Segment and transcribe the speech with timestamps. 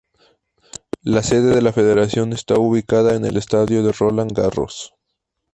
[1.03, 4.95] La sede de la federación está ubicada en el Estadio de Roland Garros.